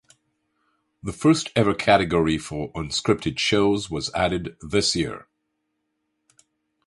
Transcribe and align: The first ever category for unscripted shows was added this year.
The 1.03 1.13
first 1.13 1.51
ever 1.55 1.75
category 1.75 2.39
for 2.39 2.73
unscripted 2.73 3.37
shows 3.37 3.91
was 3.91 4.11
added 4.15 4.57
this 4.59 4.95
year. 4.95 5.27